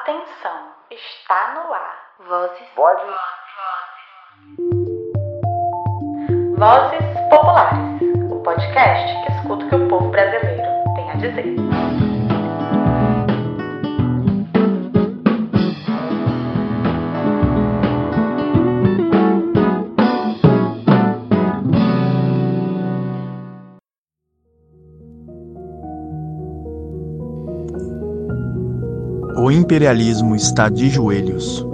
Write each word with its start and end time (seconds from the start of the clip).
Atenção, 0.00 0.72
está 0.90 1.52
no 1.52 1.74
ar. 1.74 2.14
Vozes. 2.20 2.68
Vozes. 2.74 3.16
Vozes 6.56 7.28
Populares, 7.28 8.00
o 8.32 8.42
podcast 8.42 9.26
que 9.26 9.32
escuta 9.32 9.66
o 9.66 9.68
que 9.68 9.74
o 9.74 9.88
povo 9.88 10.08
brasileiro 10.08 10.62
tem 10.94 11.10
a 11.10 11.14
dizer. 11.16 11.99
O 29.50 29.52
imperialismo 29.52 30.36
está 30.36 30.68
de 30.68 30.88
joelhos. 30.88 31.66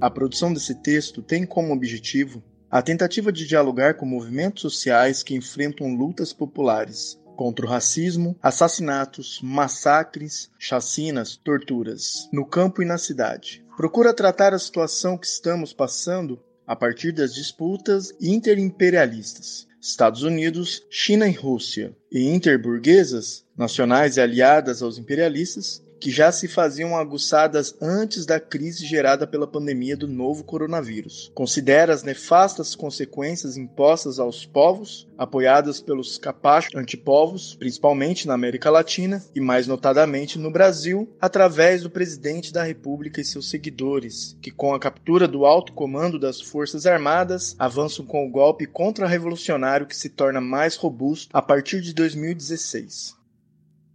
A 0.00 0.10
produção 0.10 0.52
desse 0.52 0.74
texto 0.82 1.22
tem 1.22 1.46
como 1.46 1.72
objetivo 1.72 2.42
a 2.68 2.82
tentativa 2.82 3.30
de 3.30 3.46
dialogar 3.46 3.94
com 3.94 4.06
movimentos 4.06 4.60
sociais 4.62 5.22
que 5.22 5.36
enfrentam 5.36 5.94
lutas 5.94 6.32
populares 6.32 7.16
contra 7.36 7.64
o 7.64 7.68
racismo, 7.68 8.36
assassinatos, 8.42 9.38
massacres, 9.40 10.50
chacinas, 10.58 11.36
torturas, 11.36 12.28
no 12.32 12.44
campo 12.44 12.82
e 12.82 12.84
na 12.84 12.98
cidade. 12.98 13.64
Procura 13.76 14.12
tratar 14.12 14.52
a 14.52 14.58
situação 14.58 15.16
que 15.16 15.28
estamos 15.28 15.72
passando 15.72 16.42
a 16.66 16.74
partir 16.74 17.12
das 17.12 17.32
disputas 17.32 18.12
interimperialistas, 18.20 19.68
Estados 19.80 20.24
Unidos, 20.24 20.82
China 20.90 21.28
e 21.28 21.32
Rússia, 21.32 21.94
e 22.10 22.34
interburguesas, 22.34 23.43
nacionais 23.56 24.16
e 24.16 24.20
aliadas 24.20 24.82
aos 24.82 24.98
imperialistas, 24.98 25.82
que 26.04 26.10
já 26.10 26.30
se 26.30 26.46
faziam 26.46 26.94
aguçadas 26.94 27.74
antes 27.80 28.26
da 28.26 28.38
crise 28.38 28.84
gerada 28.84 29.26
pela 29.26 29.46
pandemia 29.46 29.96
do 29.96 30.06
novo 30.06 30.44
coronavírus. 30.44 31.32
Considera 31.34 31.94
as 31.94 32.02
nefastas 32.02 32.74
consequências 32.74 33.56
impostas 33.56 34.18
aos 34.18 34.44
povos, 34.44 35.08
apoiadas 35.16 35.80
pelos 35.80 36.18
capachos 36.18 36.74
antipovos, 36.74 37.54
principalmente 37.54 38.28
na 38.28 38.34
América 38.34 38.70
Latina 38.70 39.24
e 39.34 39.40
mais 39.40 39.66
notadamente 39.66 40.38
no 40.38 40.50
Brasil, 40.50 41.08
através 41.18 41.82
do 41.82 41.88
presidente 41.88 42.52
da 42.52 42.62
República 42.62 43.22
e 43.22 43.24
seus 43.24 43.48
seguidores, 43.48 44.36
que 44.42 44.50
com 44.50 44.74
a 44.74 44.78
captura 44.78 45.26
do 45.26 45.46
alto 45.46 45.72
comando 45.72 46.18
das 46.18 46.38
Forças 46.38 46.84
Armadas, 46.84 47.56
avançam 47.58 48.04
com 48.04 48.26
o 48.26 48.30
golpe 48.30 48.66
contra-revolucionário 48.66 49.86
que 49.86 49.96
se 49.96 50.10
torna 50.10 50.38
mais 50.38 50.76
robusto 50.76 51.30
a 51.32 51.40
partir 51.40 51.80
de 51.80 51.94
2016. 51.94 53.23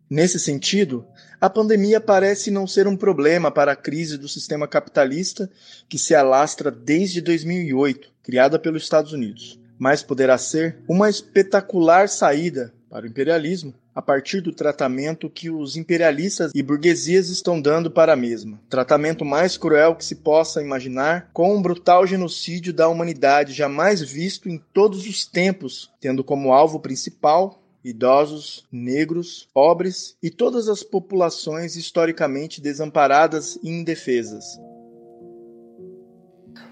Nesse 0.10 0.40
sentido, 0.40 1.06
a 1.40 1.48
pandemia 1.48 2.02
parece 2.02 2.50
não 2.50 2.66
ser 2.66 2.88
um 2.88 2.98
problema 2.98 3.52
para 3.52 3.74
a 3.74 3.76
crise 3.76 4.18
do 4.18 4.28
sistema 4.28 4.68
capitalista 4.68 5.48
que 5.88 6.00
se 6.00 6.16
alastra 6.16 6.72
desde 6.72 7.22
2008, 7.22 8.12
criada 8.24 8.58
pelos 8.58 8.82
Estados 8.82 9.14
Unidos, 9.14 9.60
mas 9.78 10.02
poderá 10.02 10.36
ser 10.38 10.78
uma 10.88 11.12
espetacular 11.12 12.10
saída 12.10 12.74
para 12.90 13.06
o 13.06 13.08
imperialismo 13.08 13.72
a 13.94 14.02
partir 14.02 14.42
do 14.42 14.54
tratamento 14.54 15.30
que 15.30 15.50
os 15.50 15.76
imperialistas 15.76 16.52
e 16.56 16.64
burguesias 16.64 17.30
estão 17.30 17.62
dando 17.62 17.92
para 17.92 18.14
a 18.14 18.16
mesma. 18.16 18.60
Tratamento 18.70 19.26
mais 19.26 19.58
cruel 19.58 19.96
que 19.96 20.06
se 20.06 20.16
possa 20.16 20.62
imaginar, 20.62 21.30
com 21.34 21.56
um 21.56 21.62
brutal 21.62 22.08
genocídio 22.08 22.74
da 22.74 22.88
humanidade 22.88 23.54
jamais 23.54 24.02
visto 24.02 24.50
em 24.50 24.58
todos 24.74 25.06
os 25.06 25.26
tempos, 25.26 25.92
tendo 26.00 26.24
como 26.24 26.54
alvo 26.54 26.80
principal 26.80 27.59
idosos, 27.84 28.68
negros, 28.72 29.48
pobres 29.54 30.18
e 30.22 30.30
todas 30.30 30.68
as 30.68 30.84
populações 30.84 31.76
historicamente 31.76 32.62
desamparadas 32.62 33.58
e 33.64 33.70
indefesas. 33.70 34.46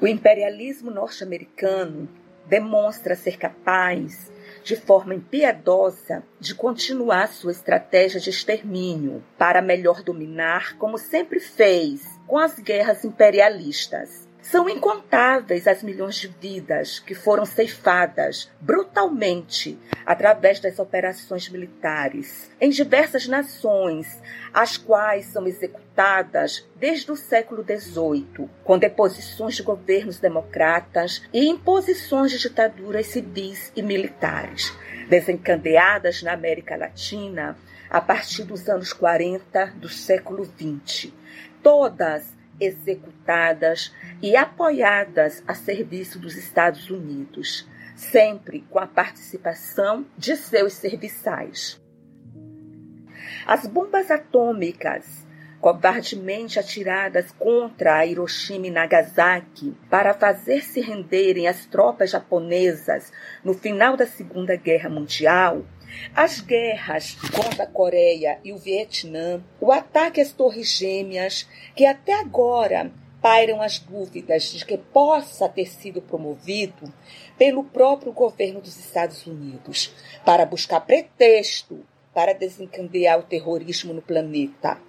O 0.01 0.07
imperialismo 0.07 0.91
norte-americano 0.91 2.07
demonstra 2.47 3.15
ser 3.15 3.37
capaz, 3.37 4.31
de 4.63 4.75
forma 4.75 5.15
impiedosa, 5.15 6.23
de 6.39 6.53
continuar 6.53 7.27
sua 7.29 7.51
estratégia 7.51 8.19
de 8.19 8.29
extermínio 8.29 9.23
para 9.37 9.61
melhor 9.61 10.03
dominar, 10.03 10.77
como 10.77 10.97
sempre 10.97 11.39
fez, 11.39 12.05
com 12.27 12.37
as 12.37 12.59
guerras 12.59 13.03
imperialistas. 13.03 14.26
São 14.49 14.69
incontáveis 14.69 15.67
as 15.67 15.83
milhões 15.83 16.15
de 16.15 16.29
vidas 16.29 16.99
que 16.99 17.13
foram 17.13 17.45
ceifadas 17.45 18.49
brutalmente 18.61 19.77
através 20.05 20.61
das 20.61 20.79
operações 20.79 21.49
militares 21.49 22.49
em 22.61 22.69
diversas 22.69 23.27
nações, 23.27 24.07
as 24.53 24.77
quais 24.77 25.25
são 25.25 25.45
executadas 25.45 26.65
desde 26.77 27.11
o 27.11 27.17
século 27.17 27.61
XVIII, 27.61 28.49
com 28.63 28.79
deposições 28.79 29.55
de 29.55 29.63
governos 29.63 30.17
democratas 30.17 31.21
e 31.33 31.45
imposições 31.49 32.31
de 32.31 32.39
ditaduras 32.39 33.07
civis 33.07 33.73
e 33.75 33.81
militares, 33.81 34.73
desencadeadas 35.09 36.23
na 36.23 36.31
América 36.31 36.77
Latina 36.77 37.57
a 37.89 37.99
partir 37.99 38.45
dos 38.45 38.69
anos 38.69 38.93
40 38.93 39.73
do 39.75 39.89
século 39.89 40.45
XX. 40.45 41.11
Todas 41.61 42.36
executadas 42.59 43.93
e 44.21 44.35
apoiadas 44.35 45.43
a 45.47 45.53
serviço 45.53 46.19
dos 46.19 46.35
Estados 46.35 46.89
Unidos, 46.89 47.67
sempre 47.95 48.61
com 48.69 48.79
a 48.79 48.87
participação 48.87 50.05
de 50.17 50.35
seus 50.35 50.73
serviçais. 50.73 51.81
As 53.45 53.65
bombas 53.65 54.11
atômicas, 54.11 55.25
covardemente 55.59 56.59
atiradas 56.59 57.31
contra 57.31 58.05
Hiroshima 58.05 58.67
e 58.67 58.71
Nagasaki 58.71 59.75
para 59.89 60.13
fazer 60.13 60.63
se 60.63 60.81
renderem 60.81 61.47
as 61.47 61.65
tropas 61.65 62.11
japonesas 62.11 63.11
no 63.43 63.53
final 63.53 63.97
da 63.97 64.05
Segunda 64.05 64.55
Guerra 64.55 64.89
Mundial, 64.89 65.63
as 66.15 66.41
guerras 66.41 67.15
contra 67.35 67.63
a 67.63 67.67
Coreia 67.67 68.39
e 68.43 68.51
o 68.51 68.57
Vietnã, 68.57 69.43
o 69.59 69.71
ataque 69.71 70.21
às 70.21 70.31
Torres 70.31 70.69
Gêmeas, 70.77 71.47
que 71.75 71.85
até 71.85 72.13
agora 72.13 72.91
pairam 73.21 73.61
as 73.61 73.79
dúvidas 73.79 74.43
de 74.53 74.65
que 74.65 74.77
possa 74.77 75.49
ter 75.49 75.67
sido 75.67 76.01
promovido 76.01 76.93
pelo 77.37 77.63
próprio 77.63 78.11
governo 78.11 78.61
dos 78.61 78.77
Estados 78.77 79.25
Unidos 79.25 79.93
para 80.23 80.45
buscar 80.45 80.81
pretexto 80.81 81.85
para 82.13 82.33
desencadear 82.33 83.19
o 83.19 83.23
terrorismo 83.23 83.93
no 83.93 84.01
planeta. 84.01 84.79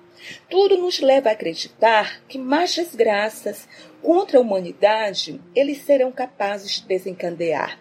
Tudo 0.48 0.76
nos 0.76 0.98
leva 1.00 1.28
a 1.28 1.32
acreditar 1.32 2.22
que 2.26 2.38
mais 2.38 2.75
desgraças 2.75 3.69
contra 4.03 4.38
a 4.38 4.41
humanidade 4.41 5.41
eles 5.54 5.82
serão 5.82 6.10
capazes 6.10 6.81
de 6.81 6.87
desencadear 6.87 7.78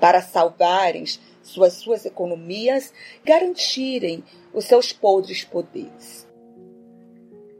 para 0.00 0.22
salvarem 0.22 1.04
suas, 1.46 1.74
suas 1.74 2.04
economias, 2.04 2.92
garantirem 3.24 4.22
os 4.52 4.64
seus 4.64 4.92
podres 4.92 5.44
poderes. 5.44 6.26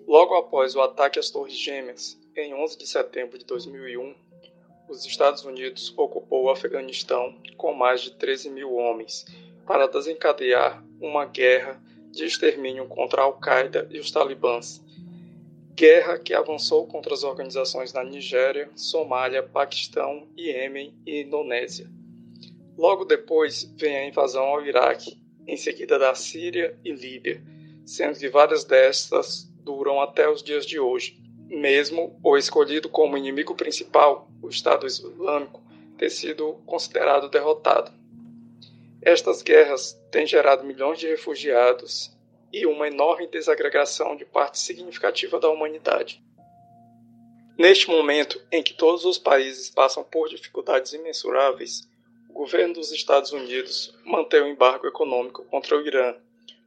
Logo 0.06 0.34
após 0.34 0.74
o 0.76 0.80
ataque 0.80 1.18
às 1.18 1.30
Torres 1.30 1.56
Gêmeas, 1.56 2.18
em 2.36 2.54
11 2.54 2.78
de 2.78 2.86
setembro 2.86 3.38
de 3.38 3.44
2001, 3.44 4.14
os 4.88 5.04
Estados 5.04 5.44
Unidos 5.44 5.92
ocupou 5.96 6.44
o 6.44 6.50
Afeganistão 6.50 7.36
com 7.56 7.72
mais 7.72 8.02
de 8.02 8.12
13 8.12 8.50
mil 8.50 8.74
homens 8.74 9.24
para 9.66 9.88
desencadear 9.88 10.84
uma 11.00 11.24
guerra 11.24 11.82
de 12.10 12.24
extermínio 12.24 12.86
contra 12.86 13.22
a 13.22 13.24
Al-Qaeda 13.24 13.88
e 13.90 13.98
os 13.98 14.10
talibãs. 14.10 14.82
Guerra 15.74 16.18
que 16.18 16.32
avançou 16.32 16.86
contra 16.86 17.12
as 17.12 17.24
organizações 17.24 17.92
na 17.92 18.04
Nigéria, 18.04 18.70
Somália, 18.76 19.42
Paquistão, 19.42 20.28
Iêmen 20.36 20.94
e 21.04 21.22
Indonésia. 21.22 21.90
Logo 22.76 23.04
depois 23.04 23.64
vem 23.76 23.96
a 23.96 24.06
invasão 24.06 24.44
ao 24.44 24.64
Iraque, 24.64 25.18
em 25.46 25.56
seguida 25.56 25.98
da 25.98 26.14
Síria 26.14 26.78
e 26.84 26.92
Líbia, 26.92 27.42
sendo 27.86 28.18
que 28.18 28.28
várias 28.28 28.64
destas 28.64 29.48
duram 29.60 30.00
até 30.00 30.28
os 30.28 30.42
dias 30.42 30.66
de 30.66 30.78
hoje, 30.78 31.18
mesmo 31.48 32.18
o 32.22 32.36
escolhido 32.36 32.88
como 32.88 33.16
inimigo 33.16 33.54
principal, 33.54 34.28
o 34.42 34.48
Estado 34.48 34.86
Islâmico, 34.86 35.62
ter 35.96 36.10
sido 36.10 36.54
considerado 36.66 37.30
derrotado. 37.30 37.92
Estas 39.00 39.42
guerras 39.42 39.98
têm 40.10 40.26
gerado 40.26 40.64
milhões 40.64 40.98
de 40.98 41.06
refugiados 41.06 42.14
e 42.52 42.66
uma 42.66 42.88
enorme 42.88 43.26
desagregação 43.26 44.16
de 44.16 44.24
parte 44.24 44.58
significativa 44.58 45.38
da 45.40 45.48
humanidade. 45.48 46.22
Neste 47.56 47.88
momento 47.88 48.40
em 48.52 48.62
que 48.62 48.74
todos 48.74 49.04
os 49.04 49.16
países 49.16 49.70
passam 49.70 50.04
por 50.04 50.28
dificuldades 50.28 50.92
imensuráveis, 50.92 51.88
governo 52.36 52.74
dos 52.74 52.92
Estados 52.92 53.32
Unidos 53.32 53.94
mantém 54.04 54.42
o 54.42 54.46
embargo 54.46 54.86
econômico 54.86 55.44
contra 55.46 55.76
o 55.76 55.86
Irã, 55.86 56.14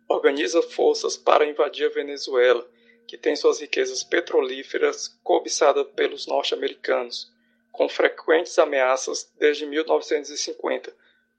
organiza 0.07 0.61
forças 0.61 1.15
para 1.15 1.45
invadir 1.45 1.85
a 1.85 1.93
Venezuela, 1.93 2.67
que 3.07 3.17
tem 3.17 3.35
suas 3.35 3.59
riquezas 3.61 4.03
petrolíferas 4.03 5.19
cobiçadas 5.23 5.87
pelos 5.95 6.25
norte-americanos, 6.25 7.31
com 7.71 7.87
frequentes 7.87 8.57
ameaças 8.57 9.31
desde 9.37 9.65
1950, 9.65 10.93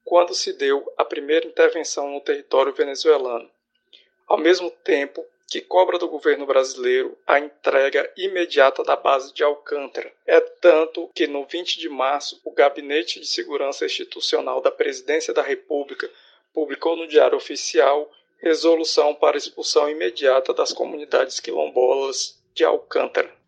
quando 0.05 0.33
se 0.35 0.53
deu 0.53 0.91
a 0.97 1.05
primeira 1.05 1.47
intervenção 1.47 2.11
no 2.11 2.21
território 2.21 2.73
venezuelano. 2.73 3.51
ao 4.29 4.39
mesmo 4.39 4.71
tempo 4.71 5.27
que 5.51 5.61
cobra 5.61 5.99
do 5.99 6.09
governo 6.09 6.47
brasileiro 6.47 7.19
a 7.27 7.41
entrega 7.41 8.09
imediata 8.17 8.85
da 8.85 8.95
base 8.95 9.35
de 9.35 9.43
Alcântara. 9.43 10.13
É 10.25 10.39
tanto 10.39 11.11
que 11.13 11.27
no 11.27 11.45
20 11.45 11.81
de 11.81 11.89
março, 11.89 12.41
o 12.45 12.53
Gabinete 12.53 13.19
de 13.19 13.27
Segurança 13.27 13.85
Institucional 13.85 14.61
da 14.61 14.71
Presidência 14.71 15.35
da 15.35 15.43
República 15.43 16.09
publicou 16.55 16.95
no 16.97 17.09
Diário 17.09 17.37
Oficial 17.37 18.09
resolução 18.39 19.13
para 19.13 19.37
expulsão 19.37 19.91
imediata 19.91 20.55
das 20.55 20.73
comunidades 20.73 21.41
quilombolas 21.41 22.41
de 22.55 22.65
Alcântara 22.65 23.40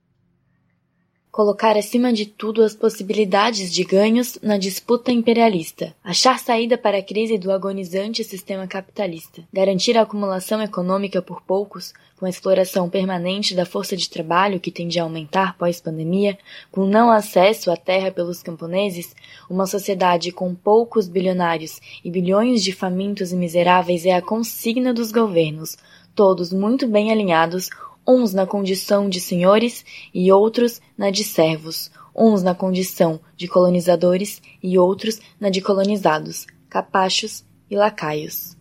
colocar 1.32 1.78
acima 1.78 2.12
de 2.12 2.26
tudo 2.26 2.62
as 2.62 2.74
possibilidades 2.74 3.72
de 3.72 3.82
ganhos 3.84 4.38
na 4.42 4.58
disputa 4.58 5.10
imperialista, 5.10 5.96
achar 6.04 6.38
saída 6.38 6.76
para 6.76 6.98
a 6.98 7.02
crise 7.02 7.38
do 7.38 7.50
agonizante 7.50 8.22
sistema 8.22 8.66
capitalista, 8.66 9.42
garantir 9.50 9.96
a 9.96 10.02
acumulação 10.02 10.60
econômica 10.60 11.22
por 11.22 11.40
poucos, 11.40 11.94
com 12.18 12.26
a 12.26 12.28
exploração 12.28 12.88
permanente 12.90 13.54
da 13.54 13.64
força 13.64 13.96
de 13.96 14.10
trabalho 14.10 14.60
que 14.60 14.70
tende 14.70 15.00
a 15.00 15.04
aumentar 15.04 15.56
pós-pandemia, 15.56 16.38
com 16.70 16.84
não 16.84 17.10
acesso 17.10 17.70
à 17.70 17.78
terra 17.78 18.12
pelos 18.12 18.42
camponeses, 18.42 19.16
uma 19.48 19.66
sociedade 19.66 20.30
com 20.32 20.54
poucos 20.54 21.08
bilionários 21.08 21.80
e 22.04 22.10
bilhões 22.10 22.62
de 22.62 22.72
famintos 22.72 23.32
e 23.32 23.36
miseráveis 23.36 24.04
é 24.04 24.12
a 24.12 24.20
consigna 24.20 24.92
dos 24.92 25.10
governos, 25.10 25.78
todos 26.14 26.52
muito 26.52 26.86
bem 26.86 27.10
alinhados 27.10 27.70
uns 28.06 28.34
na 28.34 28.46
condição 28.46 29.08
de 29.08 29.20
senhores 29.20 29.84
e 30.12 30.30
outros 30.32 30.80
na 30.96 31.10
de 31.10 31.24
servos, 31.24 31.90
uns 32.14 32.42
na 32.42 32.54
condição 32.54 33.20
de 33.36 33.48
colonizadores 33.48 34.42
e 34.62 34.78
outros 34.78 35.20
na 35.40 35.50
de 35.50 35.60
colonizados, 35.60 36.46
capachos 36.68 37.44
e 37.70 37.76
lacaios. 37.76 38.56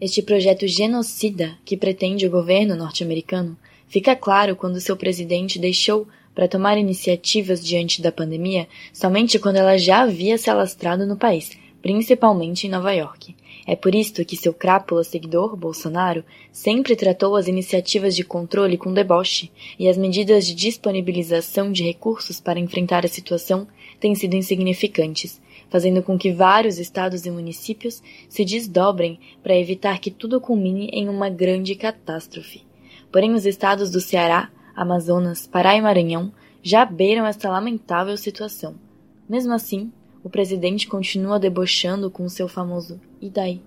Este 0.00 0.22
projeto 0.22 0.66
genocida 0.66 1.56
que 1.64 1.76
pretende 1.76 2.26
o 2.26 2.30
governo 2.30 2.76
norte-americano 2.76 3.56
fica 3.86 4.14
claro 4.14 4.54
quando 4.54 4.80
seu 4.80 4.96
presidente 4.96 5.58
deixou 5.58 6.06
para 6.34 6.46
tomar 6.46 6.76
iniciativas 6.76 7.64
diante 7.64 8.02
da 8.02 8.12
pandemia 8.12 8.68
somente 8.92 9.38
quando 9.38 9.56
ela 9.56 9.78
já 9.78 10.02
havia 10.02 10.36
se 10.36 10.50
alastrado 10.50 11.06
no 11.06 11.16
país, 11.16 11.50
principalmente 11.80 12.66
em 12.66 12.70
Nova 12.70 12.92
York. 12.92 13.34
É 13.66 13.74
por 13.74 13.96
isto 13.96 14.24
que 14.24 14.36
seu 14.36 14.54
crápula 14.54 15.02
seguidor, 15.02 15.56
Bolsonaro, 15.56 16.24
sempre 16.52 16.94
tratou 16.94 17.34
as 17.34 17.48
iniciativas 17.48 18.14
de 18.14 18.22
controle 18.22 18.78
com 18.78 18.94
deboche 18.94 19.50
e 19.76 19.88
as 19.88 19.98
medidas 19.98 20.46
de 20.46 20.54
disponibilização 20.54 21.72
de 21.72 21.82
recursos 21.82 22.38
para 22.38 22.60
enfrentar 22.60 23.04
a 23.04 23.08
situação 23.08 23.66
têm 23.98 24.14
sido 24.14 24.34
insignificantes, 24.34 25.40
fazendo 25.68 26.00
com 26.00 26.16
que 26.16 26.32
vários 26.32 26.78
estados 26.78 27.26
e 27.26 27.30
municípios 27.30 28.00
se 28.28 28.44
desdobrem 28.44 29.18
para 29.42 29.58
evitar 29.58 29.98
que 29.98 30.12
tudo 30.12 30.40
culmine 30.40 30.88
em 30.92 31.08
uma 31.08 31.28
grande 31.28 31.74
catástrofe. 31.74 32.62
Porém, 33.10 33.32
os 33.34 33.46
estados 33.46 33.90
do 33.90 34.00
Ceará, 34.00 34.48
Amazonas, 34.76 35.46
Pará 35.46 35.74
e 35.74 35.82
Maranhão 35.82 36.32
já 36.62 36.84
beiram 36.84 37.26
esta 37.26 37.50
lamentável 37.50 38.16
situação. 38.16 38.76
Mesmo 39.28 39.52
assim, 39.52 39.90
o 40.26 40.28
presidente 40.28 40.88
continua 40.88 41.38
debochando 41.38 42.10
com 42.10 42.28
seu 42.28 42.48
famoso 42.48 43.00
e 43.20 43.30
daí? 43.30 43.62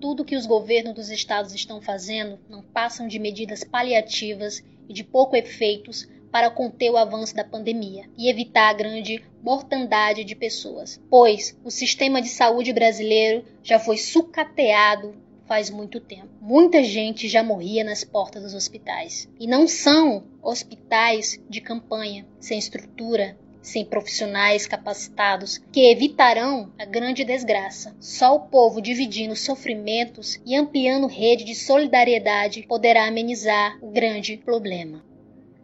Tudo 0.00 0.24
que 0.24 0.34
os 0.34 0.46
governos 0.46 0.94
dos 0.94 1.10
estados 1.10 1.54
estão 1.54 1.82
fazendo 1.82 2.38
não 2.48 2.62
passam 2.62 3.06
de 3.06 3.18
medidas 3.18 3.62
paliativas 3.62 4.64
e 4.88 4.94
de 4.94 5.04
pouco 5.04 5.36
efeitos 5.36 6.08
para 6.32 6.48
conter 6.48 6.90
o 6.90 6.96
avanço 6.96 7.34
da 7.34 7.44
pandemia 7.44 8.08
e 8.16 8.30
evitar 8.30 8.70
a 8.70 8.72
grande 8.72 9.22
mortandade 9.42 10.24
de 10.24 10.34
pessoas, 10.34 10.98
pois 11.10 11.54
o 11.62 11.70
sistema 11.70 12.22
de 12.22 12.28
saúde 12.28 12.72
brasileiro 12.72 13.44
já 13.62 13.78
foi 13.78 13.98
sucateado 13.98 15.12
faz 15.44 15.68
muito 15.68 16.00
tempo. 16.00 16.28
Muita 16.40 16.82
gente 16.82 17.28
já 17.28 17.42
morria 17.42 17.84
nas 17.84 18.04
portas 18.04 18.42
dos 18.42 18.54
hospitais. 18.54 19.28
E 19.38 19.48
não 19.48 19.66
são 19.66 20.22
hospitais 20.40 21.38
de 21.50 21.60
campanha, 21.60 22.24
sem 22.38 22.56
estrutura, 22.56 23.36
sem 23.62 23.84
profissionais 23.84 24.66
capacitados 24.66 25.58
que 25.72 25.90
evitarão 25.90 26.72
a 26.78 26.84
grande 26.84 27.24
desgraça. 27.24 27.94
Só 28.00 28.34
o 28.36 28.40
povo 28.40 28.80
dividindo 28.80 29.36
sofrimentos 29.36 30.40
e 30.46 30.54
ampliando 30.54 31.06
rede 31.06 31.44
de 31.44 31.54
solidariedade 31.54 32.64
poderá 32.66 33.06
amenizar 33.06 33.78
o 33.82 33.90
grande 33.90 34.36
problema. 34.36 35.09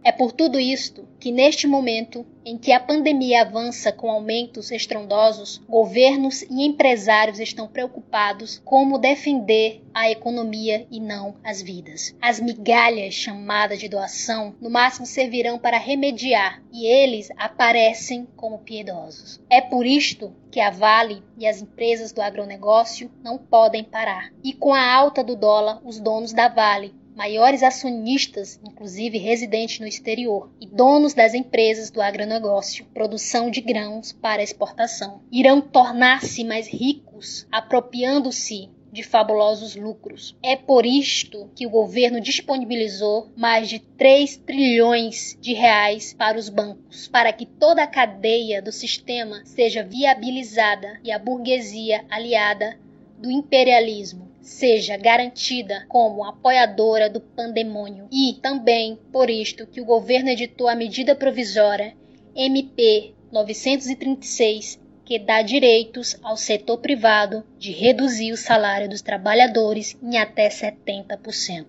É 0.06 0.12
por 0.12 0.30
tudo 0.30 0.60
isto 0.60 1.04
que, 1.18 1.32
neste 1.32 1.66
momento 1.66 2.24
em 2.44 2.56
que 2.56 2.70
a 2.70 2.78
pandemia 2.78 3.42
avança 3.42 3.90
com 3.90 4.08
aumentos 4.08 4.70
estrondosos, 4.70 5.60
governos 5.68 6.42
e 6.42 6.64
empresários 6.64 7.40
estão 7.40 7.66
preocupados 7.66 8.62
como 8.64 8.98
defender 8.98 9.82
a 9.92 10.08
economia 10.08 10.86
e 10.92 11.00
não 11.00 11.34
as 11.42 11.60
vidas. 11.60 12.14
As 12.22 12.38
migalhas 12.38 13.14
chamadas 13.14 13.80
de 13.80 13.88
doação, 13.88 14.54
no 14.60 14.70
máximo 14.70 15.06
servirão 15.06 15.58
para 15.58 15.76
remediar, 15.76 16.62
e 16.72 16.86
eles 16.86 17.28
aparecem 17.36 18.28
como 18.36 18.60
piedosos. 18.60 19.40
É 19.50 19.60
por 19.60 19.84
isto 19.84 20.32
que 20.52 20.60
a 20.60 20.70
Vale 20.70 21.20
e 21.36 21.48
as 21.48 21.60
empresas 21.60 22.12
do 22.12 22.22
agronegócio 22.22 23.10
não 23.24 23.36
podem 23.38 23.82
parar. 23.82 24.32
E 24.44 24.52
com 24.52 24.72
a 24.72 24.88
alta 24.88 25.24
do 25.24 25.34
dólar, 25.34 25.80
os 25.84 25.98
donos 25.98 26.32
da 26.32 26.46
Vale 26.46 26.94
maiores 27.16 27.62
acionistas, 27.62 28.60
inclusive 28.62 29.16
residentes 29.16 29.80
no 29.80 29.86
exterior, 29.86 30.50
e 30.60 30.66
donos 30.66 31.14
das 31.14 31.32
empresas 31.32 31.90
do 31.90 32.02
agronegócio, 32.02 32.84
produção 32.92 33.50
de 33.50 33.62
grãos 33.62 34.12
para 34.12 34.42
exportação, 34.42 35.22
irão 35.32 35.62
tornar-se 35.62 36.44
mais 36.44 36.68
ricos, 36.68 37.46
apropriando-se 37.50 38.68
de 38.92 39.02
fabulosos 39.02 39.74
lucros. 39.74 40.36
É 40.42 40.56
por 40.56 40.84
isto 40.84 41.50
que 41.54 41.66
o 41.66 41.70
governo 41.70 42.20
disponibilizou 42.20 43.30
mais 43.34 43.68
de 43.68 43.78
3 43.78 44.36
trilhões 44.38 45.36
de 45.40 45.54
reais 45.54 46.12
para 46.12 46.38
os 46.38 46.50
bancos, 46.50 47.08
para 47.08 47.32
que 47.32 47.46
toda 47.46 47.82
a 47.82 47.86
cadeia 47.86 48.60
do 48.60 48.72
sistema 48.72 49.42
seja 49.44 49.82
viabilizada 49.82 51.00
e 51.02 51.10
a 51.10 51.18
burguesia 51.18 52.04
aliada 52.10 52.78
do 53.18 53.30
imperialismo 53.30 54.25
seja 54.46 54.96
garantida 54.96 55.84
como 55.88 56.24
apoiadora 56.24 57.10
do 57.10 57.20
pandemônio 57.20 58.08
e 58.12 58.34
também 58.40 58.96
por 59.12 59.28
isto 59.28 59.66
que 59.66 59.80
o 59.80 59.84
governo 59.84 60.30
editou 60.30 60.68
a 60.68 60.76
medida 60.76 61.16
provisória 61.16 61.94
MP 62.34 63.12
936 63.32 64.80
que 65.04 65.18
dá 65.18 65.42
direitos 65.42 66.16
ao 66.22 66.36
setor 66.36 66.78
privado 66.78 67.42
de 67.58 67.72
reduzir 67.72 68.32
o 68.32 68.36
salário 68.36 68.88
dos 68.88 69.02
trabalhadores 69.02 69.96
em 70.00 70.16
até 70.16 70.48
70%. 70.48 71.66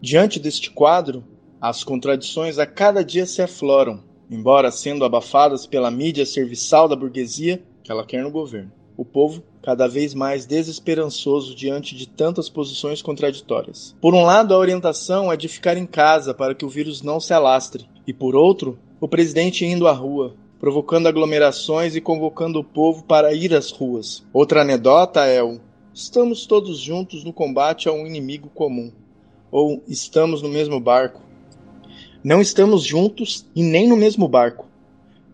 Diante 0.00 0.38
deste 0.38 0.70
quadro, 0.70 1.24
as 1.60 1.82
contradições 1.82 2.58
a 2.58 2.66
cada 2.66 3.04
dia 3.04 3.26
se 3.26 3.42
afloram, 3.42 4.04
embora 4.30 4.70
sendo 4.70 5.04
abafadas 5.04 5.66
pela 5.66 5.90
mídia 5.90 6.24
serviçal 6.24 6.88
da 6.88 6.94
burguesia 6.94 7.60
que 7.82 7.90
ela 7.90 8.06
quer 8.06 8.22
no 8.22 8.30
governo. 8.30 8.72
O 8.96 9.04
povo 9.04 9.42
cada 9.62 9.88
vez 9.88 10.12
mais 10.12 10.44
desesperançoso 10.44 11.54
diante 11.54 11.96
de 11.96 12.06
tantas 12.06 12.48
posições 12.48 13.00
contraditórias. 13.00 13.96
Por 14.00 14.14
um 14.14 14.22
lado, 14.22 14.52
a 14.52 14.58
orientação 14.58 15.32
é 15.32 15.36
de 15.36 15.48
ficar 15.48 15.76
em 15.76 15.86
casa 15.86 16.34
para 16.34 16.54
que 16.54 16.66
o 16.66 16.68
vírus 16.68 17.00
não 17.00 17.18
se 17.18 17.32
alastre, 17.32 17.88
e 18.06 18.12
por 18.12 18.36
outro, 18.36 18.78
o 19.00 19.08
presidente 19.08 19.64
indo 19.64 19.88
à 19.88 19.92
rua, 19.92 20.34
provocando 20.60 21.06
aglomerações 21.06 21.96
e 21.96 22.00
convocando 22.00 22.60
o 22.60 22.64
povo 22.64 23.04
para 23.04 23.32
ir 23.32 23.54
às 23.54 23.70
ruas. 23.70 24.22
Outra 24.32 24.60
anedota 24.60 25.24
é 25.24 25.42
o 25.42 25.58
estamos 25.94 26.44
todos 26.44 26.78
juntos 26.78 27.24
no 27.24 27.32
combate 27.32 27.88
a 27.88 27.92
um 27.92 28.06
inimigo 28.06 28.50
comum, 28.54 28.92
ou 29.50 29.82
estamos 29.88 30.42
no 30.42 30.48
mesmo 30.48 30.78
barco. 30.80 31.22
Não 32.22 32.40
estamos 32.40 32.82
juntos 32.82 33.46
e 33.54 33.62
nem 33.62 33.88
no 33.88 33.96
mesmo 33.96 34.26
barco, 34.26 34.66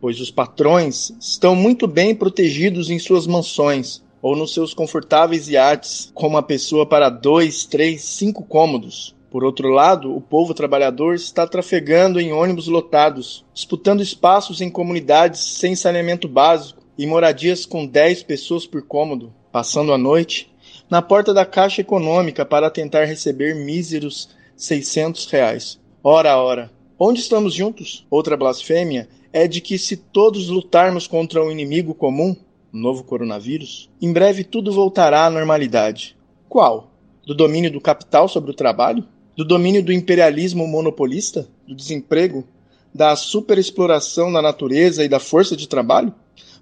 pois 0.01 0.21
os 0.21 0.31
patrões 0.31 1.13
estão 1.21 1.55
muito 1.55 1.87
bem 1.87 2.15
protegidos 2.15 2.91
em 2.91 2.99
suas 2.99 3.27
mansões, 3.27 4.03
ou 4.23 4.35
nos 4.37 4.55
seus 4.55 4.75
confortáveis 4.75 5.49
iates, 5.49 6.11
com 6.15 6.27
uma 6.27 6.43
pessoa 6.43 6.87
para 6.87 7.09
dois, 7.09 7.65
três, 7.65 8.03
cinco 8.03 8.43
cômodos. 8.45 9.15
Por 9.31 9.45
outro 9.45 9.69
lado, 9.69 10.15
o 10.15 10.21
povo 10.21 10.53
trabalhador 10.53 11.15
está 11.15 11.47
trafegando 11.47 12.19
em 12.19 12.33
ônibus 12.33 12.67
lotados, 12.67 13.45
disputando 13.55 14.03
espaços 14.03 14.61
em 14.61 14.69
comunidades 14.69 15.41
sem 15.41 15.77
saneamento 15.77 16.27
básico 16.27 16.83
e 16.99 17.07
moradias 17.07 17.65
com 17.65 17.87
10 17.87 18.25
pessoas 18.25 18.67
por 18.67 18.83
cômodo, 18.83 19.33
passando 19.53 19.93
a 19.93 19.99
noite 19.99 20.51
na 20.91 21.01
porta 21.01 21.33
da 21.33 21.47
Caixa 21.47 21.81
Econômica 21.81 22.45
para 22.45 22.69
tentar 22.69 23.05
receber 23.05 23.55
míseros 23.55 24.31
600 24.57 25.27
reais. 25.27 25.79
Ora, 26.03 26.37
ora, 26.37 26.71
onde 26.99 27.21
estamos 27.21 27.55
juntos? 27.55 28.05
Outra 28.11 28.37
blasfêmia 28.37 29.09
é 29.33 29.47
de 29.47 29.61
que 29.61 29.79
se 29.79 29.97
todos 29.97 30.49
lutarmos 30.49 31.07
contra 31.07 31.43
um 31.43 31.51
inimigo 31.51 31.95
comum, 31.95 32.37
novo 32.73 33.05
coronavírus, 33.05 33.89
em 34.01 34.13
breve 34.13 34.45
tudo 34.45 34.73
voltará 34.73 35.27
à 35.27 35.31
normalidade. 35.31 36.17
Qual? 36.49 36.91
Do 37.27 37.35
domínio 37.35 37.71
do 37.71 37.81
capital 37.81 38.29
sobre 38.29 38.51
o 38.51 38.55
trabalho? 38.55 39.05
Do 39.37 39.45
domínio 39.45 39.83
do 39.83 39.93
imperialismo 39.93 40.67
monopolista? 40.67 41.49
Do 41.67 41.75
desemprego? 41.75 42.45
Da 42.93 43.15
superexploração 43.15 44.33
da 44.33 44.43
natureza 44.43 45.05
e 45.05 45.09
da 45.09 45.21
força 45.21 45.57
de 45.57 45.69
trabalho? 45.69 46.15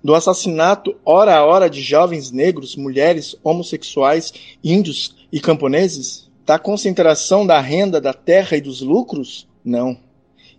do 0.02 0.14
assassinato 0.14 0.96
hora 1.04 1.36
a 1.36 1.44
hora 1.44 1.68
de 1.68 1.82
jovens 1.82 2.30
negros, 2.30 2.76
mulheres, 2.76 3.36
homossexuais, 3.42 4.32
índios 4.62 5.16
e 5.32 5.40
camponeses? 5.40 6.28
Da 6.46 6.58
concentração 6.58 7.46
da 7.46 7.60
renda, 7.60 8.00
da 8.00 8.14
terra 8.14 8.56
e 8.56 8.60
dos 8.60 8.80
lucros? 8.80 9.46
Não. 9.64 9.98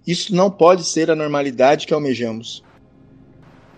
Isso 0.06 0.36
não 0.36 0.50
pode 0.50 0.84
ser 0.84 1.12
a 1.12 1.15
normalidade 1.15 1.86
que 1.86 1.94
almejamos. 1.94 2.63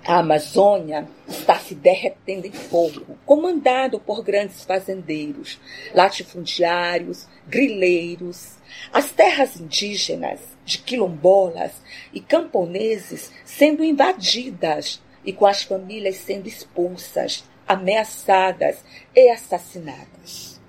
A 0.05 0.17
Amazônia 0.17 1.07
está 1.27 1.59
se 1.59 1.75
derretendo 1.75 2.47
em 2.47 2.51
fogo, 2.51 3.17
comandado 3.23 3.99
por 3.99 4.23
grandes 4.23 4.63
fazendeiros, 4.63 5.59
latifundiários, 5.93 7.27
grileiros. 7.47 8.55
As 8.91 9.11
terras 9.11 9.59
indígenas 9.59 10.39
de 10.65 10.79
quilombolas 10.79 11.73
e 12.11 12.19
camponeses 12.19 13.31
sendo 13.45 13.83
invadidas 13.83 14.99
e 15.23 15.31
com 15.31 15.45
as 15.45 15.61
famílias 15.61 16.15
sendo 16.15 16.47
expulsas, 16.47 17.43
ameaçadas 17.67 18.83
e 19.15 19.29
assassinadas. 19.29 20.59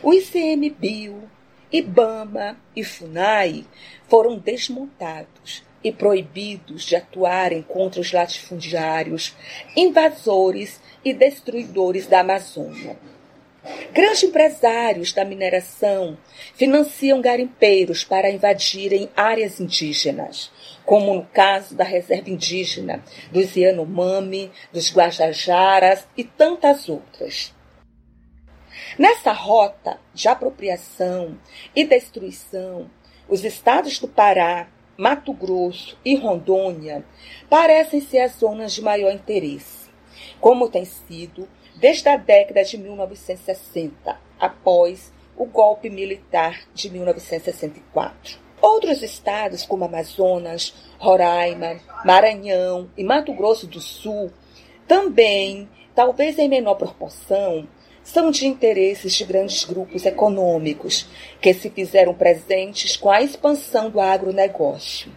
O 0.00 0.14
ICMBio, 0.14 1.28
IBAMA 1.72 2.56
e 2.74 2.82
FUNAI 2.82 3.64
foram 4.08 4.36
desmontados 4.36 5.62
e 5.84 5.92
proibidos 5.92 6.82
de 6.82 6.96
atuarem 6.96 7.62
contra 7.62 8.00
os 8.00 8.12
latifundiários, 8.12 9.36
invasores 9.76 10.80
e 11.04 11.14
destruidores 11.14 12.06
da 12.06 12.20
Amazônia. 12.20 12.98
Grandes 13.92 14.24
empresários 14.24 15.12
da 15.12 15.24
mineração 15.24 16.18
financiam 16.54 17.20
garimpeiros 17.20 18.02
para 18.02 18.30
invadirem 18.30 19.08
áreas 19.16 19.60
indígenas, 19.60 20.50
como 20.84 21.14
no 21.14 21.24
caso 21.26 21.74
da 21.74 21.84
reserva 21.84 22.30
indígena 22.30 23.04
dos 23.30 23.54
Yanomami, 23.54 24.50
dos 24.72 24.92
Guajajaras 24.92 26.06
e 26.16 26.24
tantas 26.24 26.88
outras. 26.88 27.54
Nessa 28.98 29.32
rota 29.32 30.00
de 30.12 30.28
apropriação 30.28 31.38
e 31.74 31.84
destruição, 31.84 32.90
os 33.28 33.44
estados 33.44 33.98
do 33.98 34.08
Pará, 34.08 34.68
Mato 34.96 35.32
Grosso 35.32 35.96
e 36.04 36.16
Rondônia 36.16 37.04
parecem 37.48 38.00
ser 38.00 38.18
as 38.18 38.32
zonas 38.32 38.72
de 38.74 38.82
maior 38.82 39.12
interesse, 39.12 39.88
como 40.40 40.68
tem 40.68 40.84
sido 40.84 41.48
desde 41.76 42.08
a 42.08 42.16
década 42.16 42.64
de 42.64 42.76
1960, 42.76 44.20
após 44.38 45.12
o 45.36 45.46
golpe 45.46 45.88
militar 45.88 46.60
de 46.74 46.90
1964. 46.90 48.38
Outros 48.60 49.02
estados, 49.02 49.64
como 49.64 49.84
Amazonas, 49.84 50.74
Roraima, 50.98 51.80
Maranhão 52.04 52.90
e 52.94 53.02
Mato 53.02 53.32
Grosso 53.32 53.66
do 53.66 53.80
Sul, 53.80 54.30
também, 54.86 55.66
talvez 55.94 56.38
em 56.38 56.48
menor 56.48 56.74
proporção, 56.74 57.66
são 58.10 58.30
de 58.30 58.46
interesses 58.46 59.14
de 59.14 59.24
grandes 59.24 59.64
grupos 59.64 60.04
econômicos 60.04 61.06
que 61.40 61.54
se 61.54 61.70
fizeram 61.70 62.12
presentes 62.12 62.96
com 62.96 63.08
a 63.08 63.22
expansão 63.22 63.88
do 63.88 64.00
agronegócio. 64.00 65.12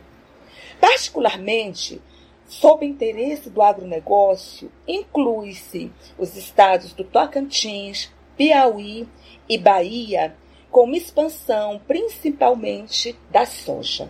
Particularmente, 0.80 2.00
sob 2.46 2.86
interesse 2.86 3.50
do 3.50 3.64
agronegócio, 3.64 4.72
inclui-se 4.88 5.92
os 6.20 6.38
estados 6.38 6.94
do 6.94 7.04
Tocantins, 7.04 8.12
Piauí 8.38 9.08
e 9.50 9.58
Bahia, 9.58 10.36
com 10.70 10.94
expansão 10.94 11.82
principalmente 11.88 13.18
da 13.32 13.46
soja. 13.46 14.10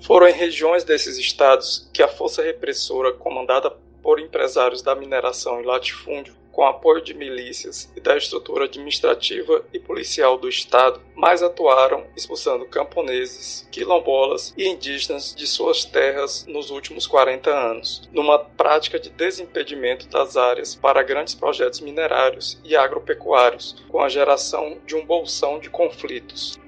Foram 0.00 0.28
em 0.28 0.32
regiões 0.32 0.82
desses 0.82 1.18
estados 1.18 1.90
que 1.92 2.02
a 2.02 2.08
força 2.08 2.42
repressora 2.42 3.12
comandada 3.12 3.70
por 4.02 4.18
empresários 4.18 4.82
da 4.82 4.94
mineração 4.94 5.60
e 5.60 5.64
latifúndio 5.64 6.41
com 6.52 6.64
apoio 6.64 7.02
de 7.02 7.14
milícias 7.14 7.90
e 7.96 8.00
da 8.00 8.16
estrutura 8.16 8.66
administrativa 8.66 9.64
e 9.72 9.78
policial 9.78 10.38
do 10.38 10.48
Estado, 10.48 11.00
mais 11.16 11.42
atuaram 11.42 12.06
expulsando 12.14 12.66
camponeses, 12.66 13.66
quilombolas 13.72 14.52
e 14.56 14.68
indígenas 14.68 15.34
de 15.34 15.46
suas 15.46 15.84
terras 15.84 16.44
nos 16.46 16.70
últimos 16.70 17.06
40 17.06 17.50
anos, 17.50 18.08
numa 18.12 18.38
prática 18.38 19.00
de 19.00 19.08
desimpedimento 19.08 20.06
das 20.08 20.36
áreas 20.36 20.74
para 20.74 21.02
grandes 21.02 21.34
projetos 21.34 21.80
minerários 21.80 22.60
e 22.62 22.76
agropecuários, 22.76 23.82
com 23.88 24.00
a 24.00 24.08
geração 24.08 24.78
de 24.86 24.94
um 24.94 25.04
bolsão 25.06 25.58
de 25.58 25.70
conflitos. 25.70 26.60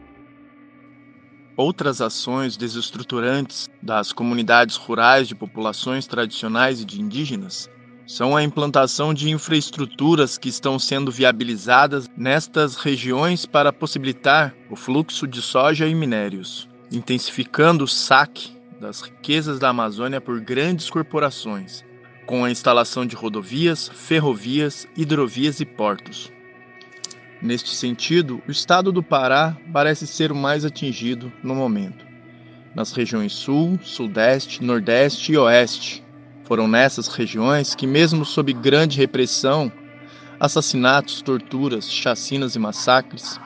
Outras 1.56 2.00
ações 2.00 2.56
desestruturantes 2.56 3.68
das 3.80 4.12
comunidades 4.12 4.74
rurais 4.74 5.28
de 5.28 5.36
populações 5.36 6.04
tradicionais 6.04 6.80
e 6.80 6.84
de 6.84 7.00
indígenas 7.00 7.70
são 8.06 8.36
a 8.36 8.42
implantação 8.42 9.14
de 9.14 9.30
infraestruturas 9.30 10.36
que 10.36 10.48
estão 10.48 10.78
sendo 10.78 11.10
viabilizadas 11.10 12.08
nestas 12.16 12.76
regiões 12.76 13.46
para 13.46 13.72
possibilitar 13.72 14.54
o 14.70 14.76
fluxo 14.76 15.26
de 15.26 15.40
soja 15.40 15.86
e 15.86 15.94
minérios, 15.94 16.68
intensificando 16.92 17.84
o 17.84 17.88
saque 17.88 18.52
das 18.80 19.00
riquezas 19.00 19.58
da 19.58 19.70
Amazônia 19.70 20.20
por 20.20 20.40
grandes 20.40 20.90
corporações, 20.90 21.82
com 22.26 22.44
a 22.44 22.50
instalação 22.50 23.06
de 23.06 23.16
rodovias, 23.16 23.88
ferrovias, 23.88 24.86
hidrovias 24.96 25.60
e 25.60 25.64
portos. 25.64 26.30
Neste 27.40 27.70
sentido, 27.70 28.42
o 28.46 28.50
estado 28.50 28.92
do 28.92 29.02
Pará 29.02 29.56
parece 29.72 30.06
ser 30.06 30.30
o 30.30 30.36
mais 30.36 30.64
atingido 30.64 31.32
no 31.42 31.54
momento. 31.54 32.04
Nas 32.74 32.92
regiões 32.92 33.32
Sul, 33.32 33.78
Sudeste, 33.82 34.62
Nordeste 34.62 35.32
e 35.32 35.38
Oeste, 35.38 36.03
foram 36.44 36.68
nessas 36.68 37.08
regiões 37.08 37.74
que, 37.74 37.86
mesmo 37.86 38.24
sob 38.24 38.52
grande 38.52 38.98
repressão, 38.98 39.72
assassinatos, 40.38 41.22
torturas, 41.22 41.90
chacinas 41.90 42.54
e 42.54 42.58
massacres, 42.58 43.40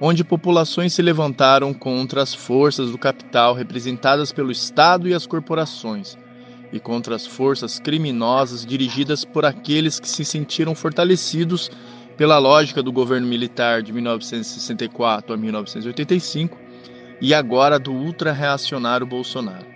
onde 0.00 0.24
populações 0.24 0.92
se 0.92 1.02
levantaram 1.02 1.72
contra 1.72 2.22
as 2.22 2.34
forças 2.34 2.90
do 2.90 2.98
capital 2.98 3.54
representadas 3.54 4.32
pelo 4.32 4.52
Estado 4.52 5.08
e 5.08 5.14
as 5.14 5.26
corporações, 5.26 6.18
e 6.72 6.80
contra 6.80 7.14
as 7.14 7.26
forças 7.26 7.78
criminosas 7.78 8.66
dirigidas 8.66 9.24
por 9.24 9.44
aqueles 9.44 10.00
que 10.00 10.08
se 10.08 10.24
sentiram 10.24 10.74
fortalecidos 10.74 11.70
pela 12.16 12.38
lógica 12.38 12.82
do 12.82 12.92
governo 12.92 13.26
militar 13.26 13.82
de 13.82 13.92
1964 13.92 15.34
a 15.34 15.36
1985 15.36 16.58
e 17.20 17.32
agora 17.32 17.78
do 17.78 17.92
ultra-reacionário 17.92 19.06
Bolsonaro. 19.06 19.66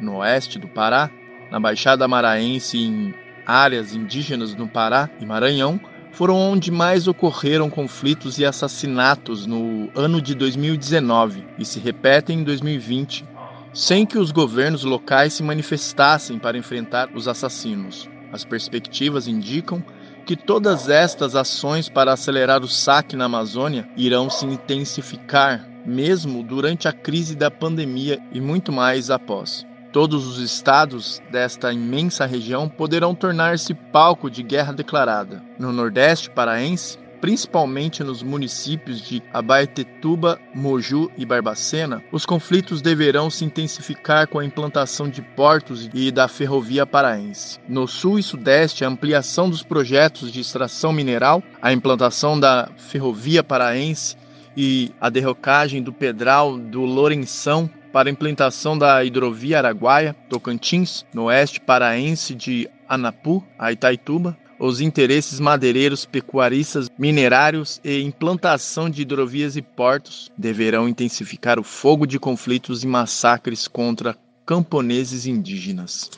No 0.00 0.18
oeste 0.18 0.58
do 0.58 0.68
Pará, 0.68 1.10
na 1.50 1.60
Baixada 1.60 2.06
Maranhense 2.06 2.78
em 2.78 3.14
áreas 3.46 3.94
indígenas 3.94 4.54
no 4.54 4.68
Pará 4.68 5.08
e 5.20 5.26
Maranhão, 5.26 5.80
foram 6.12 6.36
onde 6.36 6.70
mais 6.70 7.06
ocorreram 7.06 7.70
conflitos 7.70 8.38
e 8.38 8.44
assassinatos 8.44 9.46
no 9.46 9.90
ano 9.94 10.20
de 10.20 10.34
2019 10.34 11.46
e 11.58 11.64
se 11.64 11.78
repetem 11.78 12.40
em 12.40 12.44
2020, 12.44 13.24
sem 13.72 14.04
que 14.04 14.18
os 14.18 14.30
governos 14.32 14.84
locais 14.84 15.34
se 15.34 15.42
manifestassem 15.42 16.38
para 16.38 16.58
enfrentar 16.58 17.08
os 17.14 17.28
assassinos. 17.28 18.08
As 18.32 18.44
perspectivas 18.44 19.28
indicam 19.28 19.82
que 20.26 20.36
todas 20.36 20.88
estas 20.88 21.34
ações 21.34 21.88
para 21.88 22.12
acelerar 22.12 22.62
o 22.62 22.68
saque 22.68 23.16
na 23.16 23.24
Amazônia 23.24 23.88
irão 23.96 24.28
se 24.28 24.44
intensificar, 24.44 25.66
mesmo 25.86 26.42
durante 26.42 26.86
a 26.86 26.92
crise 26.92 27.34
da 27.34 27.50
pandemia 27.50 28.20
e 28.30 28.40
muito 28.40 28.70
mais 28.70 29.08
após. 29.10 29.67
Todos 29.92 30.26
os 30.26 30.38
estados 30.38 31.22
desta 31.30 31.72
imensa 31.72 32.26
região 32.26 32.68
poderão 32.68 33.14
tornar-se 33.14 33.72
palco 33.72 34.30
de 34.30 34.42
guerra 34.42 34.72
declarada. 34.72 35.42
No 35.58 35.72
Nordeste 35.72 36.28
paraense, 36.30 36.98
principalmente 37.20 38.04
nos 38.04 38.22
municípios 38.22 39.00
de 39.00 39.22
Abaetetuba, 39.32 40.38
Moju 40.54 41.10
e 41.16 41.24
Barbacena, 41.24 42.02
os 42.12 42.26
conflitos 42.26 42.80
deverão 42.82 43.30
se 43.30 43.44
intensificar 43.44 44.28
com 44.28 44.38
a 44.38 44.44
implantação 44.44 45.08
de 45.08 45.22
portos 45.22 45.88
e 45.92 46.10
da 46.10 46.28
ferrovia 46.28 46.86
paraense. 46.86 47.58
No 47.68 47.88
sul 47.88 48.18
e 48.18 48.22
sudeste, 48.22 48.84
a 48.84 48.88
ampliação 48.88 49.48
dos 49.48 49.62
projetos 49.62 50.30
de 50.30 50.40
extração 50.40 50.92
mineral, 50.92 51.42
a 51.60 51.72
implantação 51.72 52.38
da 52.38 52.68
ferrovia 52.76 53.42
paraense 53.42 54.16
e 54.56 54.92
a 55.00 55.08
derrocagem 55.08 55.82
do 55.82 55.92
pedral 55.92 56.58
do 56.58 56.82
Lourenção 56.82 57.70
para 57.92 58.08
a 58.08 58.12
implantação 58.12 58.76
da 58.76 59.04
hidrovia 59.04 59.58
Araguaia, 59.58 60.14
Tocantins, 60.28 61.04
no 61.12 61.24
oeste 61.24 61.60
paraense 61.60 62.34
de 62.34 62.68
Anapu, 62.88 63.44
a 63.58 63.72
Itaituba, 63.72 64.36
os 64.58 64.80
interesses 64.80 65.38
madeireiros, 65.38 66.04
pecuaristas, 66.04 66.90
minerários 66.98 67.80
e 67.84 68.02
implantação 68.02 68.90
de 68.90 69.02
hidrovias 69.02 69.56
e 69.56 69.62
portos 69.62 70.30
deverão 70.36 70.88
intensificar 70.88 71.58
o 71.58 71.64
fogo 71.64 72.06
de 72.06 72.18
conflitos 72.18 72.82
e 72.82 72.86
massacres 72.86 73.68
contra 73.68 74.16
camponeses 74.44 75.26
indígenas. 75.26 76.10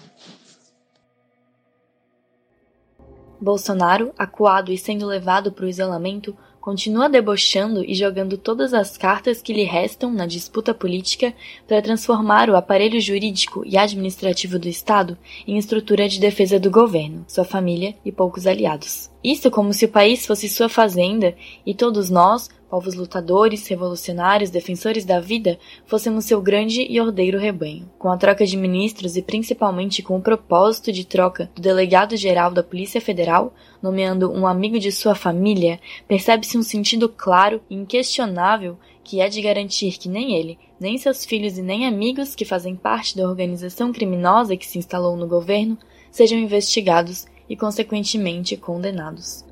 Bolsonaro, 3.41 4.13
acuado 4.19 4.71
e 4.71 4.77
sendo 4.77 5.07
levado 5.07 5.51
para 5.51 5.65
o 5.65 5.69
isolamento, 5.69 6.37
continua 6.61 7.09
debochando 7.09 7.83
e 7.85 7.95
jogando 7.95 8.37
todas 8.37 8.75
as 8.75 8.97
cartas 8.97 9.41
que 9.43 9.53
lhe 9.53 9.65
restam 9.65 10.13
na 10.13 10.27
disputa 10.27 10.75
política 10.75 11.35
para 11.67 11.83
transformar 11.83 12.51
o 12.51 12.57
aparelho 12.57 13.01
jurídico 13.01 13.63
e 13.67 13.77
administrativo 13.77 14.59
do 14.59 14.69
Estado 14.69 15.17
em 15.47 15.57
estrutura 15.57 16.09
de 16.09 16.21
defesa 16.21 16.61
do 16.61 16.71
governo, 16.71 17.25
sua 17.27 17.45
família 17.45 17.97
e 18.05 18.13
poucos 18.13 18.47
aliados. 18.47 19.10
Isso 19.23 19.51
como 19.51 19.75
se 19.75 19.85
o 19.85 19.89
país 19.89 20.25
fosse 20.25 20.49
sua 20.49 20.69
fazenda 20.69 21.37
e 21.67 21.75
todos 21.75 22.09
nós, 22.09 22.49
povos 22.71 22.95
lutadores, 22.95 23.67
revolucionários, 23.67 24.49
defensores 24.49 25.05
da 25.05 25.21
vida, 25.21 25.59
fôssemos 25.85 26.25
seu 26.25 26.41
grande 26.41 26.87
e 26.89 26.99
ordeiro 26.99 27.39
rebanho. 27.39 27.91
Com 27.99 28.11
a 28.11 28.17
troca 28.17 28.47
de 28.47 28.57
ministros 28.57 29.19
e 29.19 29.23
principalmente 29.23 30.03
com 30.03 30.17
o 30.17 30.23
propósito 30.23 30.91
de 30.91 31.05
troca 31.05 31.51
do 31.55 31.61
delegado-geral 31.61 32.51
da 32.51 32.63
Polícia 32.63 32.99
Federal, 32.99 33.53
nomeando 33.83 34.33
um 34.33 34.47
amigo 34.47 34.79
de 34.79 34.91
sua 34.91 35.15
família, 35.15 35.79
percebe-se 36.09 36.57
um 36.57 36.63
sentido 36.63 37.07
claro 37.07 37.61
e 37.69 37.75
inquestionável 37.75 38.79
que 39.05 39.21
é 39.21 39.29
de 39.29 39.43
garantir 39.43 39.99
que 39.99 40.09
nem 40.09 40.35
ele, 40.35 40.59
nem 40.79 40.97
seus 40.97 41.27
filhos 41.27 41.59
e 41.59 41.63
nem 41.63 41.87
amigos 41.87 42.35
que 42.35 42.45
fazem 42.45 42.75
parte 42.75 43.17
da 43.17 43.29
organização 43.29 43.93
criminosa 43.93 44.57
que 44.57 44.67
se 44.67 44.79
instalou 44.79 45.15
no 45.15 45.27
governo 45.27 45.77
sejam 46.11 46.39
investigados 46.39 47.27
e, 47.51 47.57
consequentemente, 47.57 48.57
condenados. 48.57 49.45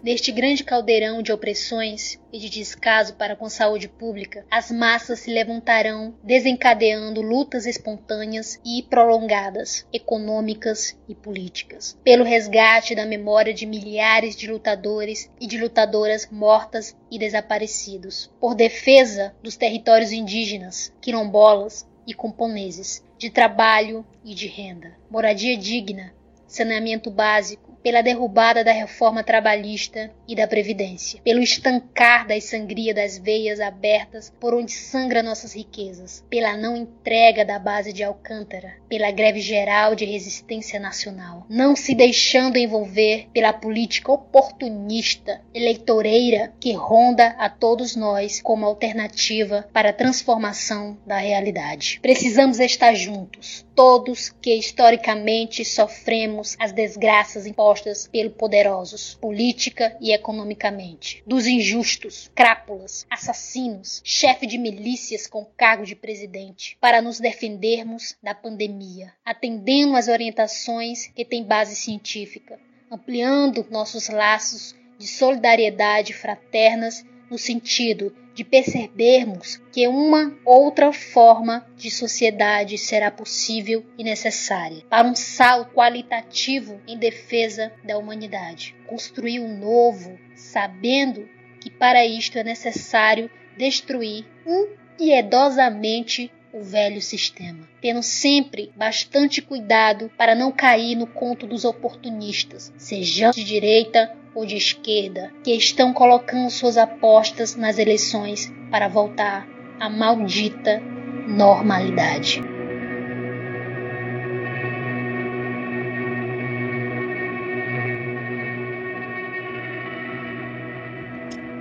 Neste 0.00 0.30
grande 0.30 0.62
caldeirão 0.62 1.20
de 1.20 1.32
opressões 1.32 2.20
e 2.32 2.38
de 2.38 2.48
descaso 2.48 3.14
para 3.14 3.34
com 3.34 3.46
a 3.46 3.50
saúde 3.50 3.88
pública, 3.88 4.46
as 4.48 4.70
massas 4.70 5.18
se 5.18 5.30
levantarão 5.30 6.14
desencadeando 6.22 7.20
lutas 7.20 7.66
espontâneas 7.66 8.60
e 8.64 8.84
prolongadas, 8.84 9.84
econômicas 9.92 10.96
e 11.08 11.16
políticas, 11.16 11.98
pelo 12.04 12.22
resgate 12.22 12.94
da 12.94 13.04
memória 13.04 13.52
de 13.52 13.66
milhares 13.66 14.36
de 14.36 14.46
lutadores 14.48 15.28
e 15.40 15.48
de 15.48 15.58
lutadoras 15.58 16.28
mortas 16.30 16.96
e 17.10 17.18
desaparecidos, 17.18 18.30
por 18.40 18.54
defesa 18.54 19.34
dos 19.42 19.56
territórios 19.56 20.12
indígenas, 20.12 20.92
quilombolas 21.00 21.84
e 22.06 22.14
camponeses, 22.14 23.04
de 23.18 23.30
trabalho 23.30 24.06
e 24.24 24.32
de 24.32 24.46
renda, 24.46 24.96
moradia 25.10 25.56
digna, 25.56 26.14
saneamento 26.48 27.10
básico, 27.10 27.68
pela 27.82 28.02
derrubada 28.02 28.64
da 28.64 28.72
reforma 28.72 29.22
trabalhista 29.22 30.10
e 30.26 30.34
da 30.34 30.46
Previdência, 30.46 31.20
pelo 31.22 31.40
estancar 31.40 32.26
da 32.26 32.38
sangria 32.40 32.92
das 32.92 33.18
veias 33.18 33.60
abertas 33.60 34.32
por 34.40 34.52
onde 34.54 34.72
sangra 34.72 35.22
nossas 35.22 35.54
riquezas, 35.54 36.24
pela 36.28 36.56
não 36.56 36.76
entrega 36.76 37.44
da 37.44 37.58
base 37.58 37.92
de 37.92 38.02
Alcântara, 38.02 38.74
pela 38.88 39.10
greve 39.10 39.40
geral 39.40 39.94
de 39.94 40.04
resistência 40.04 40.80
nacional, 40.80 41.46
não 41.48 41.76
se 41.76 41.94
deixando 41.94 42.58
envolver 42.58 43.28
pela 43.32 43.52
política 43.52 44.12
oportunista, 44.12 45.40
eleitoreira 45.54 46.52
que 46.60 46.72
ronda 46.72 47.28
a 47.38 47.48
todos 47.48 47.94
nós 47.94 48.42
como 48.42 48.66
alternativa 48.66 49.68
para 49.72 49.90
a 49.90 49.94
transformação 49.94 50.98
da 51.06 51.18
realidade. 51.18 52.00
Precisamos 52.02 52.58
estar 52.58 52.94
juntos, 52.94 53.64
todos 53.74 54.30
que 54.42 54.54
historicamente 54.54 55.64
sofremos 55.64 56.37
as 56.58 56.72
desgraças 56.72 57.46
impostas 57.46 58.06
pelos 58.06 58.34
poderosos, 58.34 59.14
política 59.20 59.96
e 60.00 60.12
economicamente, 60.12 61.22
dos 61.26 61.46
injustos, 61.46 62.30
crápulas, 62.34 63.06
assassinos, 63.10 64.00
chefe 64.04 64.46
de 64.46 64.58
milícias 64.58 65.26
com 65.26 65.44
cargo 65.56 65.84
de 65.84 65.94
presidente, 65.94 66.76
para 66.80 67.02
nos 67.02 67.20
defendermos 67.20 68.16
da 68.22 68.34
pandemia, 68.34 69.12
atendendo 69.24 69.96
às 69.96 70.08
orientações 70.08 71.08
que 71.08 71.24
têm 71.24 71.44
base 71.44 71.74
científica, 71.74 72.58
ampliando 72.90 73.66
nossos 73.70 74.08
laços 74.08 74.74
de 74.98 75.06
solidariedade 75.06 76.12
fraternas 76.12 77.04
no 77.30 77.38
sentido 77.38 78.14
de 78.38 78.44
percebermos 78.44 79.60
que 79.72 79.88
uma 79.88 80.32
outra 80.44 80.92
forma 80.92 81.66
de 81.74 81.90
sociedade 81.90 82.78
será 82.78 83.10
possível 83.10 83.84
e 83.98 84.04
necessária 84.04 84.84
para 84.88 85.08
um 85.08 85.14
salto 85.16 85.74
qualitativo 85.74 86.80
em 86.86 86.96
defesa 86.96 87.72
da 87.82 87.98
humanidade. 87.98 88.76
Construir 88.86 89.40
um 89.40 89.58
novo, 89.58 90.16
sabendo 90.36 91.28
que 91.60 91.68
para 91.68 92.06
isto 92.06 92.38
é 92.38 92.44
necessário 92.44 93.28
destruir 93.56 94.24
impiedosamente 94.46 96.30
o 96.52 96.62
velho 96.62 97.02
sistema, 97.02 97.68
tendo 97.82 98.04
sempre 98.04 98.70
bastante 98.76 99.42
cuidado 99.42 100.12
para 100.16 100.36
não 100.36 100.52
cair 100.52 100.94
no 100.94 101.08
conto 101.08 101.44
dos 101.44 101.64
oportunistas, 101.64 102.72
sejam 102.78 103.32
de 103.32 103.42
direita 103.42 104.16
ou 104.38 104.46
de 104.46 104.54
esquerda, 104.54 105.32
que 105.42 105.50
estão 105.50 105.92
colocando 105.92 106.48
suas 106.48 106.76
apostas 106.76 107.56
nas 107.56 107.76
eleições 107.76 108.52
para 108.70 108.86
voltar 108.86 109.44
à 109.80 109.90
maldita 109.90 110.80
normalidade. 111.26 112.40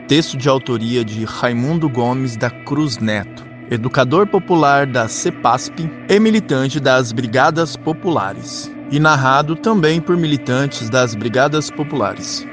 Texto 0.07 0.37
de 0.37 0.47
autoria 0.47 1.03
de 1.03 1.25
Raimundo 1.25 1.89
Gomes 1.89 2.37
da 2.37 2.51
Cruz 2.51 2.99
Neto, 2.99 3.43
educador 3.71 4.27
popular 4.27 4.85
da 4.85 5.07
CEPASP 5.07 5.89
e 6.07 6.19
militante 6.19 6.79
das 6.79 7.11
Brigadas 7.11 7.75
Populares, 7.75 8.71
e 8.91 8.99
narrado 8.99 9.55
também 9.55 9.99
por 9.99 10.15
militantes 10.15 10.91
das 10.91 11.15
Brigadas 11.15 11.71
Populares. 11.71 12.45